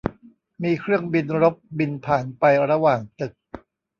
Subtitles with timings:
[0.63, 3.33] มีเครื่องบินรบบินผ่านไประหว่างตึก